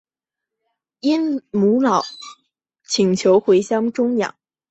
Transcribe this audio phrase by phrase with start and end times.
[1.01, 2.01] 因母老
[2.87, 4.35] 请求回乡终养。